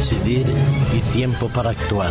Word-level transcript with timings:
decidir 0.00 0.46
y 0.96 1.00
tiempo 1.12 1.46
para 1.48 1.70
actuar. 1.70 2.10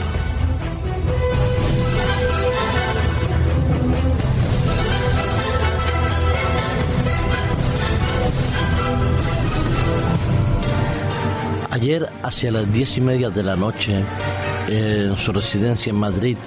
Ayer, 11.72 12.08
hacia 12.22 12.52
las 12.52 12.72
diez 12.72 12.96
y 12.98 13.02
media 13.02 13.32
de 13.32 13.42
la 13.42 13.56
noche, 13.56 14.04
en 14.68 15.18
su 15.18 15.34
residencia 15.34 15.90
en 15.90 15.96
Madrid, 15.96 16.38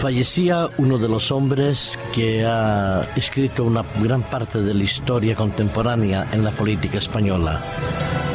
fallecía 0.00 0.68
uno 0.78 0.98
de 0.98 1.08
los 1.08 1.30
hombres 1.30 1.96
que 2.12 2.44
ha 2.44 3.06
escrito 3.14 3.62
una 3.62 3.84
gran 4.02 4.22
parte 4.22 4.60
de 4.62 4.74
la 4.74 4.82
historia 4.82 5.36
contemporánea 5.36 6.26
en 6.32 6.42
la 6.42 6.50
política 6.50 6.98
española, 6.98 7.60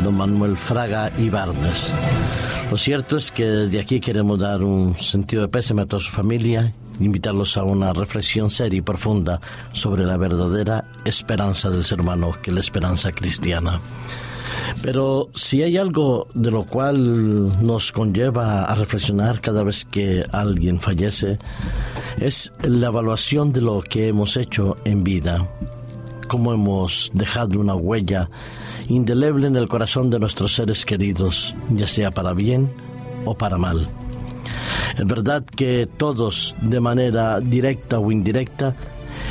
don 0.04 0.16
Manuel 0.16 0.58
Fraga 0.58 1.12
Ibarnes. 1.18 1.92
Lo 2.70 2.78
cierto 2.78 3.18
es 3.18 3.32
que 3.32 3.46
desde 3.46 3.80
aquí 3.80 4.00
queremos 4.00 4.40
dar 4.40 4.64
un 4.64 4.98
sentido 4.98 5.44
de 5.44 5.48
pésame 5.48 5.84
a 5.84 5.86
toda 5.86 6.02
su 6.02 6.12
familia, 6.12 6.72
invitarlos 7.00 7.58
a 7.58 7.64
una 7.64 7.94
reflexión 7.94 8.50
seria 8.50 8.80
y 8.80 8.82
profunda 8.82 9.40
sobre 9.72 10.06
la 10.06 10.18
verdadera 10.18 10.86
esperanza 11.06 11.70
del 11.70 11.84
ser 11.84 12.02
humano, 12.02 12.36
que 12.42 12.52
es 12.52 12.56
la 12.56 12.62
esperanza 12.62 13.12
cristiana. 13.12 13.80
Pero 14.82 15.30
si 15.34 15.64
hay 15.64 15.78
algo 15.78 16.28
de 16.34 16.52
lo 16.52 16.66
cual 16.66 17.66
nos 17.66 17.92
conlleva 17.92 18.66
a 18.66 18.76
reflexionar 18.76 19.42
cada 19.42 19.64
vez 19.64 19.86
que 19.86 20.26
alguien 20.32 20.80
fallece, 20.80 21.40
es 22.20 22.52
la 22.62 22.88
evaluación 22.88 23.52
de 23.52 23.62
lo 23.62 23.82
que 23.82 24.08
hemos 24.08 24.38
hecho 24.38 24.78
en 24.86 25.04
vida, 25.04 25.48
cómo 26.26 26.54
hemos 26.54 27.12
dejado 27.14 27.60
una 27.60 27.76
huella 27.76 28.30
indeleble 28.88 29.48
en 29.48 29.56
el 29.56 29.68
corazón 29.68 30.10
de 30.10 30.20
nuestros 30.20 30.56
seres 30.56 30.86
queridos, 30.86 31.56
ya 31.70 31.88
sea 31.88 32.12
para 32.12 32.34
bien 32.34 32.72
o 33.26 33.36
para 33.36 33.58
mal. 33.58 33.90
Es 34.98 35.06
verdad 35.06 35.44
que 35.44 35.88
todos, 35.98 36.56
de 36.62 36.80
manera 36.80 37.40
directa 37.40 38.00
o 38.00 38.12
indirecta, 38.12 38.76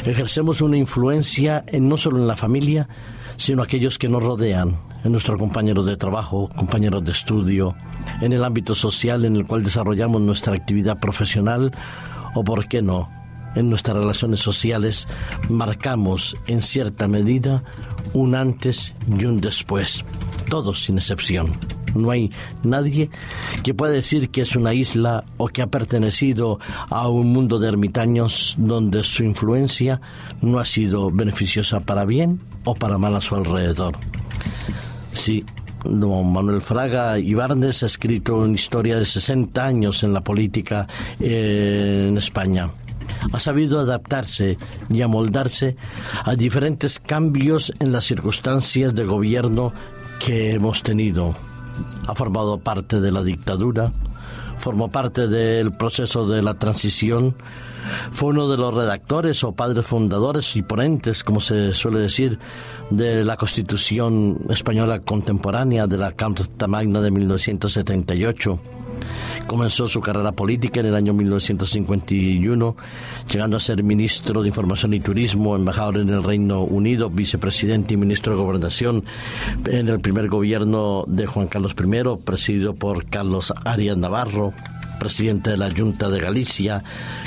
ejercemos 0.05 0.61
una 0.61 0.77
influencia 0.77 1.65
en 1.67 1.89
no 1.89 1.97
solo 1.97 2.19
en 2.19 2.27
la 2.27 2.37
familia, 2.37 2.89
sino 3.37 3.62
aquellos 3.62 3.98
que 3.98 4.09
nos 4.09 4.22
rodean, 4.22 4.77
en 5.05 5.12
nuestros 5.12 5.39
compañeros 5.39 5.87
de 5.87 5.97
trabajo, 5.97 6.48
compañeros 6.56 7.05
de 7.05 7.12
estudio, 7.12 7.75
en 8.20 8.33
el 8.33 8.45
ámbito 8.45 8.75
social 8.75 9.25
en 9.25 9.37
el 9.37 9.47
cual 9.47 9.62
desarrollamos 9.62 10.20
nuestra 10.20 10.55
actividad 10.55 10.98
profesional 10.98 11.72
o, 12.34 12.42
por 12.42 12.67
qué 12.69 12.83
no, 12.83 13.09
en 13.55 13.70
nuestras 13.70 13.97
relaciones 13.97 14.41
sociales 14.41 15.06
marcamos 15.48 16.36
en 16.47 16.62
cierta 16.62 17.08
medida 17.08 17.64
un 18.12 18.34
antes 18.34 18.94
y 19.08 19.24
un 19.24 19.41
después, 19.41 20.05
todos 20.48 20.84
sin 20.84 20.98
excepción. 20.98 21.52
No 21.94 22.10
hay 22.10 22.30
nadie 22.62 23.10
que 23.62 23.75
pueda 23.75 23.92
decir 23.92 24.30
que 24.30 24.42
es 24.42 24.56
una 24.56 24.75
isla 24.75 25.25
o 25.36 25.48
que 25.48 25.62
ha 25.62 25.69
pertenecido 25.69 26.58
a 26.91 27.08
un 27.08 27.32
mundo 27.32 27.58
de 27.58 27.69
ermitaños 27.69 28.56
donde 28.58 29.05
su 29.05 29.22
influencia 29.22 30.00
no 30.42 30.58
ha 30.58 30.64
sido 30.64 31.10
beneficiosa 31.10 31.80
para 31.80 32.05
bien 32.05 32.41
o 32.64 32.75
para 32.75 32.98
mal 32.98 33.14
a 33.14 33.20
su 33.20 33.36
alrededor. 33.36 33.97
Sí, 35.12 35.44
don 35.84 36.32
Manuel 36.32 36.60
Fraga 36.60 37.19
Ibarnes 37.19 37.82
ha 37.82 37.86
escrito 37.86 38.38
una 38.38 38.55
historia 38.55 38.98
de 38.98 39.06
60 39.06 39.64
años 39.64 40.02
en 40.02 40.12
la 40.12 40.22
política 40.22 40.88
eh, 41.20 42.06
en 42.08 42.19
España. 42.19 42.70
Ha 43.33 43.41
sabido 43.41 43.80
adaptarse 43.80 44.58
y 44.91 45.03
amoldarse 45.03 45.77
a 46.25 46.34
diferentes 46.34 46.98
cambios 46.98 47.72
en 47.81 47.92
las 47.92 48.05
circunstancias 48.05 48.94
de 48.94 49.05
gobierno 49.05 49.72
que 50.19 50.53
hemos 50.53 50.82
tenido. 50.82 51.34
Ha 52.06 52.15
formado 52.15 52.59
parte 52.59 53.00
de 53.00 53.10
la 53.10 53.22
dictadura, 53.22 53.93
formó 54.59 54.91
parte 54.91 55.26
del 55.26 55.72
proceso 55.72 56.26
de 56.26 56.43
la 56.43 56.54
transición, 56.54 57.34
fue 58.10 58.31
uno 58.31 58.48
de 58.48 58.56
los 58.56 58.75
redactores 58.75 59.44
o 59.44 59.53
padres 59.53 59.87
fundadores 59.87 60.56
y 60.56 60.62
ponentes, 60.62 61.22
como 61.22 61.41
se 61.41 61.75
suele 61.75 61.98
decir, 61.98 62.38
de 62.91 63.25
la 63.25 63.37
Constitución 63.37 64.38
española 64.48 65.00
contemporánea 65.00 65.87
de 65.87 65.98
la 65.98 66.12
Carta 66.12 66.66
Magna 66.66 67.00
de 67.00 67.10
1978. 67.10 68.60
Comenzó 69.47 69.88
su 69.88 70.00
carrera 70.00 70.32
política 70.32 70.81
en 70.81 70.87
el 70.87 70.94
año 70.94 71.12
1951, 71.12 72.77
llegando 73.31 73.56
a 73.56 73.60
ser 73.60 73.82
ministro 73.82 74.43
de 74.43 74.49
Información 74.49 74.94
y 74.94 75.00
Turismo, 75.00 75.55
embajador 75.55 75.99
en 75.99 76.09
el 76.09 76.22
Reino 76.22 76.62
Unido, 76.62 77.10
vicepresidente 77.10 77.94
y 77.94 77.97
ministro 77.97 78.33
de 78.33 78.43
Gobernación 78.43 79.04
en 79.66 79.88
el 79.88 80.00
primer 80.00 80.28
gobierno 80.28 81.04
de 81.06 81.27
Juan 81.27 81.49
Carlos 81.49 81.75
I, 81.78 82.25
presidido 82.25 82.75
por 82.75 83.06
Carlos 83.06 83.53
Arias 83.65 83.97
Navarro, 83.97 84.53
presidente 84.99 85.50
de 85.50 85.56
la 85.59 85.71
Junta 85.71 86.09
de 86.09 86.21
Galicia, 86.21 86.83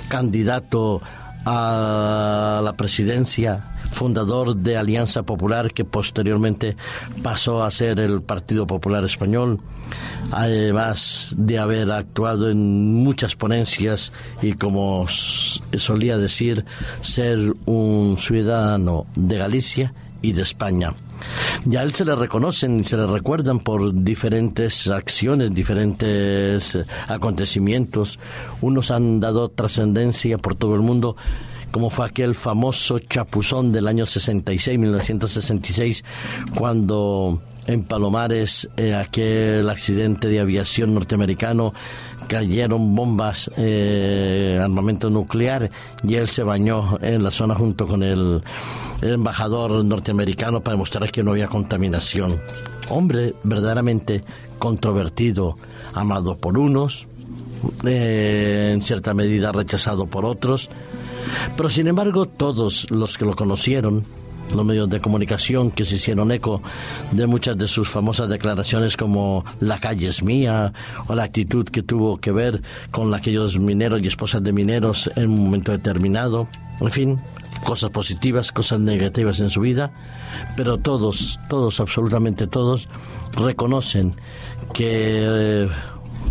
candidato 0.09 1.01
a 1.45 2.61
la 2.63 2.73
presidencia, 2.73 3.63
fundador 3.91 4.55
de 4.55 4.77
Alianza 4.77 5.23
Popular 5.23 5.73
que 5.73 5.85
posteriormente 5.85 6.75
pasó 7.23 7.63
a 7.63 7.71
ser 7.71 7.99
el 7.99 8.21
Partido 8.21 8.67
Popular 8.67 9.03
Español, 9.03 9.59
además 10.31 11.33
de 11.37 11.59
haber 11.59 11.91
actuado 11.91 12.49
en 12.49 12.93
muchas 13.03 13.35
ponencias 13.35 14.11
y 14.41 14.53
como 14.53 15.05
solía 15.07 16.17
decir, 16.17 16.65
ser 17.01 17.53
un 17.65 18.15
ciudadano 18.17 19.05
de 19.15 19.37
Galicia 19.37 19.93
y 20.21 20.33
de 20.33 20.41
España. 20.41 20.93
Ya 21.65 21.83
él 21.83 21.93
se 21.93 22.05
le 22.05 22.15
reconocen 22.15 22.79
y 22.79 22.83
se 22.83 22.97
le 22.97 23.07
recuerdan 23.07 23.59
por 23.59 23.93
diferentes 24.03 24.87
acciones, 24.87 25.53
diferentes 25.53 26.77
acontecimientos. 27.07 28.19
Unos 28.61 28.91
han 28.91 29.19
dado 29.19 29.49
trascendencia 29.49 30.37
por 30.37 30.55
todo 30.55 30.75
el 30.75 30.81
mundo 30.81 31.15
como 31.71 31.89
fue 31.89 32.05
aquel 32.05 32.35
famoso 32.35 32.99
chapuzón 32.99 33.71
del 33.71 33.87
año 33.87 34.05
66, 34.05 34.79
1966, 34.79 36.03
cuando 36.55 37.41
en 37.67 37.83
Palomares, 37.83 38.69
eh, 38.77 38.95
aquel 38.95 39.69
accidente 39.69 40.29
de 40.29 40.39
aviación 40.39 40.93
norteamericano, 40.93 41.73
cayeron 42.27 42.95
bombas, 42.95 43.51
eh, 43.57 44.59
armamento 44.61 45.09
nuclear, 45.09 45.69
y 46.03 46.15
él 46.15 46.29
se 46.29 46.43
bañó 46.43 46.97
en 47.01 47.23
la 47.23 47.31
zona 47.31 47.55
junto 47.55 47.85
con 47.85 48.03
el, 48.03 48.41
embajador 49.01 49.85
norteamericano 49.85 50.61
para 50.61 50.73
demostrar 50.73 51.11
que 51.11 51.21
no 51.21 51.31
había 51.31 51.47
contaminación. 51.47 52.41
Hombre 52.89 53.35
verdaderamente 53.43 54.23
controvertido, 54.57 55.55
amado 55.93 56.37
por 56.37 56.57
unos, 56.57 57.07
eh, 57.85 58.71
en 58.73 58.81
cierta 58.81 59.13
medida 59.13 59.51
rechazado 59.51 60.07
por 60.07 60.25
otros, 60.25 60.69
pero 61.55 61.69
sin 61.69 61.87
embargo 61.87 62.25
todos 62.25 62.89
los 62.91 63.17
que 63.17 63.25
lo 63.25 63.35
conocieron, 63.35 64.03
los 64.55 64.65
medios 64.65 64.89
de 64.89 65.01
comunicación 65.01 65.71
que 65.71 65.85
se 65.85 65.95
hicieron 65.95 66.31
eco 66.31 66.61
de 67.11 67.27
muchas 67.27 67.57
de 67.57 67.67
sus 67.67 67.89
famosas 67.89 68.29
declaraciones 68.29 68.95
como 68.97 69.43
la 69.59 69.79
calle 69.79 70.07
es 70.07 70.23
mía 70.23 70.73
o 71.07 71.15
la 71.15 71.23
actitud 71.23 71.65
que 71.65 71.83
tuvo 71.83 72.17
que 72.17 72.31
ver 72.31 72.61
con 72.91 73.13
aquellos 73.13 73.59
mineros 73.59 74.01
y 74.01 74.07
esposas 74.07 74.43
de 74.43 74.53
mineros 74.53 75.09
en 75.15 75.29
un 75.29 75.45
momento 75.45 75.71
determinado. 75.71 76.47
En 76.79 76.91
fin, 76.91 77.19
cosas 77.65 77.89
positivas, 77.89 78.51
cosas 78.51 78.79
negativas 78.79 79.39
en 79.39 79.49
su 79.49 79.61
vida, 79.61 79.91
pero 80.55 80.77
todos, 80.77 81.39
todos, 81.49 81.79
absolutamente 81.79 82.47
todos, 82.47 82.87
reconocen 83.33 84.15
que 84.73 85.23
eh, 85.25 85.69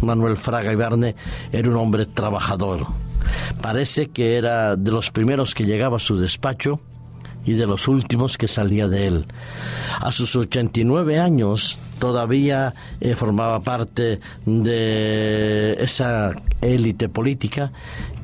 Manuel 0.00 0.36
Fraga 0.36 0.72
Ibarne 0.72 1.16
era 1.52 1.68
un 1.68 1.76
hombre 1.76 2.06
trabajador. 2.06 2.86
Parece 3.60 4.08
que 4.08 4.36
era 4.36 4.76
de 4.76 4.90
los 4.90 5.10
primeros 5.10 5.54
que 5.54 5.64
llegaba 5.64 5.96
a 5.96 6.00
su 6.00 6.18
despacho 6.18 6.80
y 7.46 7.54
de 7.54 7.66
los 7.66 7.88
últimos 7.88 8.36
que 8.36 8.48
salía 8.48 8.88
de 8.88 9.06
él. 9.06 9.26
A 10.00 10.10
sus 10.10 10.34
89 10.34 11.18
años 11.18 11.78
todavía 11.98 12.74
eh, 13.00 13.14
formaba 13.14 13.60
parte 13.60 14.20
de 14.44 15.76
esa 15.78 16.32
élite 16.60 17.08
política 17.08 17.72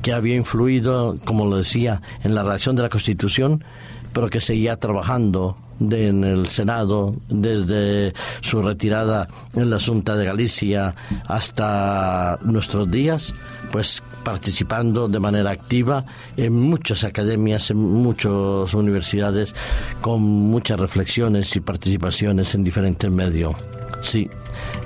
que 0.01 0.11
había 0.11 0.35
influido, 0.35 1.17
como 1.23 1.45
lo 1.45 1.57
decía, 1.57 2.01
en 2.23 2.35
la 2.35 2.43
redacción 2.43 2.75
de 2.75 2.81
la 2.83 2.89
Constitución, 2.89 3.63
pero 4.13 4.29
que 4.29 4.41
seguía 4.41 4.77
trabajando 4.77 5.55
en 5.79 6.23
el 6.23 6.47
Senado 6.47 7.13
desde 7.29 8.13
su 8.41 8.61
retirada 8.61 9.27
en 9.53 9.69
la 9.69 9.79
Junta 9.79 10.15
de 10.15 10.25
Galicia 10.25 10.95
hasta 11.27 12.39
nuestros 12.43 12.89
días, 12.89 13.33
pues 13.71 14.01
participando 14.23 15.07
de 15.07 15.19
manera 15.19 15.51
activa 15.51 16.05
en 16.37 16.53
muchas 16.53 17.03
academias, 17.03 17.71
en 17.71 17.77
muchas 17.77 18.73
universidades, 18.73 19.55
con 20.01 20.21
muchas 20.21 20.79
reflexiones 20.79 21.55
y 21.55 21.59
participaciones 21.59 22.55
en 22.55 22.63
diferentes 22.63 23.11
medios. 23.11 23.55
Sí, 24.01 24.29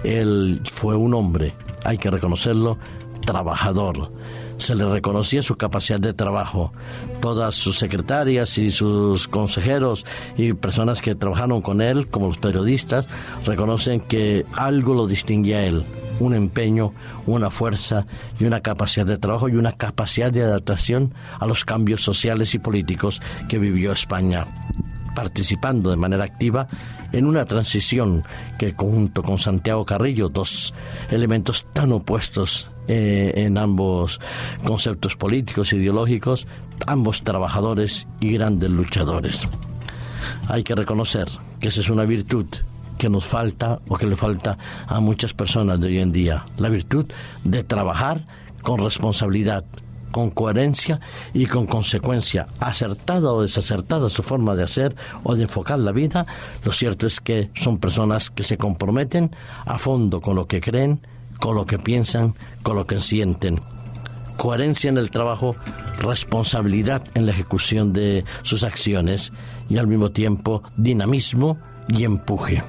él 0.03 0.61
fue 0.73 0.95
un 0.95 1.13
hombre, 1.13 1.53
hay 1.83 1.97
que 1.97 2.09
reconocerlo, 2.09 2.77
trabajador 3.25 4.11
se 4.57 4.75
le 4.75 4.85
reconocía 4.89 5.43
su 5.43 5.55
capacidad 5.55 5.99
de 5.99 6.13
trabajo. 6.13 6.71
Todas 7.21 7.55
sus 7.55 7.77
secretarias 7.77 8.57
y 8.57 8.71
sus 8.71 9.27
consejeros 9.27 10.05
y 10.37 10.53
personas 10.53 11.01
que 11.01 11.15
trabajaron 11.15 11.61
con 11.61 11.81
él, 11.81 12.07
como 12.07 12.27
los 12.27 12.37
periodistas, 12.37 13.07
reconocen 13.45 13.99
que 14.01 14.45
algo 14.55 14.93
lo 14.93 15.07
distinguía 15.07 15.57
a 15.57 15.65
él, 15.65 15.85
un 16.19 16.33
empeño, 16.33 16.93
una 17.25 17.49
fuerza 17.49 18.05
y 18.39 18.45
una 18.45 18.61
capacidad 18.61 19.05
de 19.05 19.17
trabajo 19.17 19.49
y 19.49 19.55
una 19.55 19.73
capacidad 19.73 20.31
de 20.31 20.43
adaptación 20.43 21.13
a 21.39 21.45
los 21.45 21.65
cambios 21.65 22.01
sociales 22.03 22.53
y 22.55 22.59
políticos 22.59 23.21
que 23.47 23.59
vivió 23.59 23.91
España, 23.91 24.47
participando 25.15 25.89
de 25.89 25.97
manera 25.97 26.23
activa 26.23 26.67
en 27.13 27.25
una 27.25 27.45
transición 27.45 28.23
que 28.59 28.73
junto 28.73 29.23
con 29.23 29.37
Santiago 29.37 29.85
Carrillo, 29.85 30.29
dos 30.29 30.73
elementos 31.09 31.65
tan 31.73 31.91
opuestos 31.93 32.69
eh, 32.87 33.33
en 33.35 33.57
ambos 33.57 34.19
conceptos 34.63 35.15
políticos, 35.15 35.73
ideológicos, 35.73 36.47
ambos 36.85 37.23
trabajadores 37.23 38.07
y 38.19 38.33
grandes 38.33 38.71
luchadores. 38.71 39.47
Hay 40.47 40.63
que 40.63 40.75
reconocer 40.75 41.27
que 41.59 41.69
esa 41.69 41.81
es 41.81 41.89
una 41.89 42.05
virtud 42.05 42.45
que 42.97 43.09
nos 43.09 43.25
falta 43.25 43.79
o 43.87 43.97
que 43.97 44.07
le 44.07 44.15
falta 44.15 44.57
a 44.87 44.99
muchas 44.99 45.33
personas 45.33 45.79
de 45.79 45.87
hoy 45.87 45.99
en 45.99 46.11
día. 46.11 46.45
La 46.57 46.69
virtud 46.69 47.05
de 47.43 47.63
trabajar 47.63 48.25
con 48.63 48.79
responsabilidad, 48.79 49.65
con 50.11 50.29
coherencia 50.29 50.99
y 51.33 51.45
con 51.45 51.67
consecuencia, 51.67 52.47
acertada 52.59 53.31
o 53.31 53.41
desacertada 53.41 54.09
su 54.09 54.23
forma 54.23 54.55
de 54.55 54.63
hacer 54.63 54.95
o 55.23 55.35
de 55.35 55.43
enfocar 55.43 55.79
la 55.79 55.91
vida, 55.91 56.25
lo 56.63 56.71
cierto 56.71 57.05
es 57.07 57.19
que 57.19 57.49
son 57.55 57.77
personas 57.77 58.29
que 58.29 58.43
se 58.43 58.57
comprometen 58.57 59.31
a 59.65 59.77
fondo 59.77 60.21
con 60.21 60.35
lo 60.35 60.47
que 60.47 60.61
creen, 60.61 61.01
con 61.39 61.55
lo 61.55 61.65
que 61.65 61.79
piensan, 61.79 62.35
con 62.63 62.75
lo 62.75 62.85
que 62.85 63.01
sienten. 63.01 63.61
Coherencia 64.37 64.89
en 64.89 64.97
el 64.97 65.09
trabajo, 65.09 65.55
responsabilidad 65.99 67.03
en 67.15 67.25
la 67.25 67.31
ejecución 67.31 67.93
de 67.93 68.23
sus 68.43 68.63
acciones 68.63 69.33
y 69.69 69.77
al 69.77 69.87
mismo 69.87 70.11
tiempo 70.11 70.63
dinamismo 70.77 71.57
y 71.87 72.03
empuje. 72.03 72.63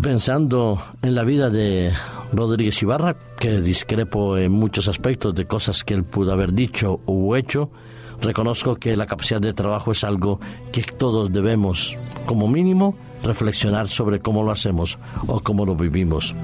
Pensando 0.00 0.80
en 1.02 1.14
la 1.16 1.24
vida 1.24 1.50
de 1.50 1.92
Rodríguez 2.32 2.80
Ibarra, 2.82 3.16
que 3.38 3.60
discrepo 3.60 4.36
en 4.36 4.52
muchos 4.52 4.86
aspectos 4.86 5.34
de 5.34 5.46
cosas 5.46 5.82
que 5.82 5.94
él 5.94 6.04
pudo 6.04 6.32
haber 6.32 6.52
dicho 6.52 7.00
o 7.06 7.34
hecho, 7.36 7.70
reconozco 8.20 8.76
que 8.76 8.96
la 8.96 9.06
capacidad 9.06 9.40
de 9.40 9.52
trabajo 9.52 9.92
es 9.92 10.04
algo 10.04 10.40
que 10.72 10.82
todos 10.82 11.32
debemos, 11.32 11.96
como 12.26 12.48
mínimo, 12.48 12.96
reflexionar 13.22 13.88
sobre 13.88 14.20
cómo 14.20 14.42
lo 14.42 14.50
hacemos 14.50 14.98
o 15.26 15.40
cómo 15.40 15.66
lo 15.66 15.74
vivimos. 15.74 16.34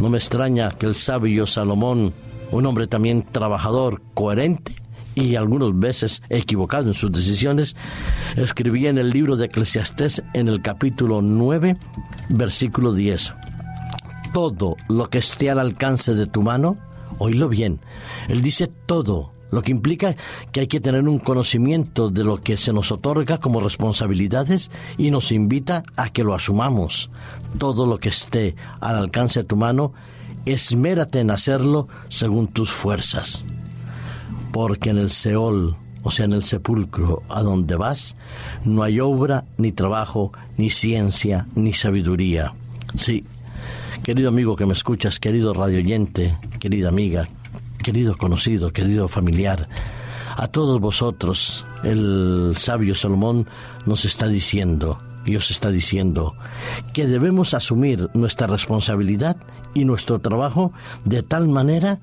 No 0.00 0.10
me 0.10 0.18
extraña 0.18 0.70
que 0.70 0.86
el 0.86 0.94
sabio 0.94 1.46
Salomón, 1.46 2.12
un 2.50 2.66
hombre 2.66 2.86
también 2.86 3.24
trabajador, 3.30 4.02
coherente, 4.14 4.74
y 5.14 5.36
algunas 5.36 5.78
veces 5.78 6.22
equivocado 6.28 6.88
en 6.88 6.94
sus 6.94 7.12
decisiones, 7.12 7.76
escribía 8.36 8.90
en 8.90 8.98
el 8.98 9.10
libro 9.10 9.36
de 9.36 9.46
Eclesiastés 9.46 10.22
en 10.34 10.48
el 10.48 10.60
capítulo 10.60 11.22
9, 11.22 11.76
versículo 12.30 12.92
10. 12.92 13.32
Todo 14.32 14.76
lo 14.88 15.08
que 15.10 15.18
esté 15.18 15.50
al 15.50 15.60
alcance 15.60 16.14
de 16.14 16.26
tu 16.26 16.42
mano, 16.42 16.76
oílo 17.18 17.48
bien, 17.48 17.80
él 18.28 18.42
dice 18.42 18.66
todo, 18.86 19.33
lo 19.54 19.62
que 19.62 19.70
implica 19.70 20.16
que 20.52 20.60
hay 20.60 20.66
que 20.66 20.80
tener 20.80 21.08
un 21.08 21.18
conocimiento 21.18 22.08
de 22.08 22.24
lo 22.24 22.42
que 22.42 22.56
se 22.56 22.72
nos 22.72 22.92
otorga 22.92 23.38
como 23.38 23.60
responsabilidades 23.60 24.70
y 24.98 25.10
nos 25.10 25.32
invita 25.32 25.84
a 25.96 26.10
que 26.10 26.24
lo 26.24 26.34
asumamos. 26.34 27.10
Todo 27.58 27.86
lo 27.86 27.98
que 27.98 28.10
esté 28.10 28.56
al 28.80 28.96
alcance 28.96 29.40
de 29.40 29.44
tu 29.44 29.56
mano, 29.56 29.92
esmérate 30.44 31.20
en 31.20 31.30
hacerlo 31.30 31.88
según 32.08 32.48
tus 32.48 32.70
fuerzas 32.70 33.44
porque 34.54 34.90
en 34.90 34.98
el 34.98 35.10
Seol, 35.10 35.74
o 36.04 36.12
sea, 36.12 36.26
en 36.26 36.32
el 36.32 36.44
sepulcro 36.44 37.24
a 37.28 37.42
donde 37.42 37.74
vas, 37.74 38.14
no 38.64 38.84
hay 38.84 39.00
obra, 39.00 39.46
ni 39.58 39.72
trabajo, 39.72 40.30
ni 40.56 40.70
ciencia, 40.70 41.48
ni 41.56 41.72
sabiduría. 41.72 42.54
Sí, 42.94 43.24
querido 44.04 44.28
amigo 44.28 44.54
que 44.54 44.64
me 44.64 44.74
escuchas, 44.74 45.18
querido 45.18 45.52
radioyente, 45.54 46.38
querida 46.60 46.88
amiga, 46.88 47.28
querido 47.84 48.16
conocido, 48.16 48.72
querido 48.72 49.08
familiar, 49.08 49.68
a 50.36 50.48
todos 50.48 50.80
vosotros 50.80 51.66
el 51.84 52.54
sabio 52.56 52.94
Salomón 52.94 53.46
nos 53.84 54.06
está 54.06 54.26
diciendo, 54.26 54.98
Dios 55.26 55.50
está 55.50 55.70
diciendo, 55.70 56.34
que 56.94 57.06
debemos 57.06 57.52
asumir 57.52 58.08
nuestra 58.14 58.46
responsabilidad 58.46 59.36
y 59.74 59.84
nuestro 59.84 60.18
trabajo 60.18 60.72
de 61.04 61.22
tal 61.22 61.46
manera 61.46 62.00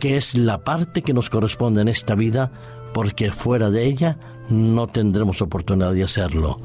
que 0.00 0.16
es 0.16 0.36
la 0.36 0.64
parte 0.64 1.00
que 1.00 1.14
nos 1.14 1.30
corresponde 1.30 1.80
en 1.82 1.88
esta 1.88 2.16
vida, 2.16 2.50
porque 2.92 3.30
fuera 3.30 3.70
de 3.70 3.84
ella 3.84 4.18
no 4.48 4.88
tendremos 4.88 5.42
oportunidad 5.42 5.94
de 5.94 6.02
hacerlo. 6.02 6.58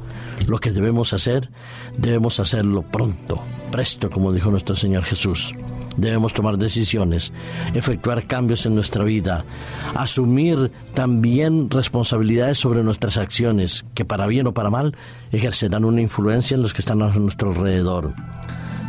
Lo 0.48 0.58
que 0.58 0.72
debemos 0.72 1.14
hacer, 1.14 1.52
debemos 2.00 2.40
hacerlo 2.40 2.82
pronto, 2.82 3.44
presto, 3.72 4.10
como 4.10 4.34
dijo 4.34 4.50
nuestro 4.50 4.76
Señor 4.76 5.04
Jesús. 5.04 5.54
Debemos 5.98 6.34
tomar 6.34 6.58
decisiones, 6.58 7.32
efectuar 7.74 8.28
cambios 8.28 8.66
en 8.66 8.76
nuestra 8.76 9.04
vida, 9.04 9.46
asumir 9.94 10.72
también 10.94 11.70
responsabilidades 11.70 12.58
sobre 12.60 12.84
nuestras 12.84 13.18
acciones, 13.18 13.86
que 13.94 14.06
para 14.06 14.28
bien 14.28 14.48
o 14.48 14.54
para 14.54 14.70
mal 14.70 14.96
ejercerán 15.32 15.86
una 15.86 16.02
influencia 16.02 16.56
en 16.56 16.62
los 16.62 16.74
que 16.74 16.82
están 16.82 17.02
a 17.02 17.14
nuestro 17.16 17.52
alrededor. 17.52 18.14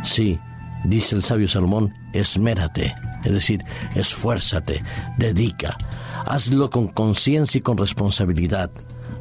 Sí, 0.03 0.39
dice 0.83 1.15
el 1.15 1.23
sabio 1.23 1.47
Salomón, 1.47 1.93
esmérate, 2.13 2.93
es 3.23 3.31
decir, 3.31 3.63
esfuérzate, 3.95 4.83
dedica, 5.17 5.77
hazlo 6.25 6.69
con 6.69 6.87
conciencia 6.87 7.59
y 7.59 7.61
con 7.61 7.77
responsabilidad. 7.77 8.69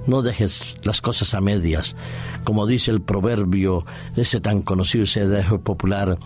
No 0.07 0.23
dejes 0.23 0.77
las 0.83 1.01
cosas 1.01 1.35
a 1.35 1.41
medias, 1.41 1.97
como 2.45 2.67
dice 2.67 2.91
el 2.91 3.01
proverbio 3.01 3.85
ese 4.15 4.41
tan 4.41 4.63
conocido, 4.63 5.05
ese 5.05 5.27
dejo 5.27 5.61
popular, 5.61 6.19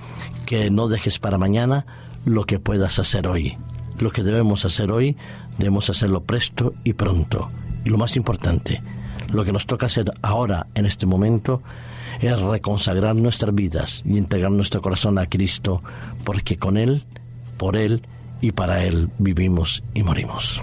que 0.47 0.71
no 0.71 0.89
dejes 0.89 1.19
para 1.19 1.39
mañana 1.39 1.87
lo 2.25 2.45
que 2.45 2.59
puedas 2.59 2.99
hacer 2.99 3.27
hoy. 3.27 3.57
Lo 3.99 4.11
que 4.11 4.23
debemos 4.23 4.65
hacer 4.65 4.93
hoy, 4.93 5.17
debemos 5.59 5.91
hacerlo 5.91 6.23
presto 6.23 6.75
y 6.85 6.93
pronto. 6.93 7.51
Y 7.85 7.91
lo 7.91 7.99
más 7.99 8.17
importante, 8.17 8.83
lo 9.33 9.45
que 9.45 9.53
nos 9.53 9.67
toca 9.67 9.87
hacer 9.87 10.13
ahora, 10.23 10.67
en 10.75 10.87
este 10.87 11.07
momento, 11.07 11.63
es 12.21 12.39
reconsagrar 12.39 13.17
nuestras 13.17 13.55
vidas 13.55 14.03
y 14.05 14.19
entregar 14.19 14.51
nuestro 14.51 14.83
corazón 14.83 15.19
a 15.19 15.27
Cristo, 15.27 15.83
porque 16.25 16.59
con 16.59 16.77
Él, 16.77 17.05
por 17.57 17.77
Él 17.77 18.03
y 18.41 18.53
para 18.53 18.85
Él 18.85 19.11
vivimos 19.19 19.83
y 19.95 20.03
morimos. 20.03 20.63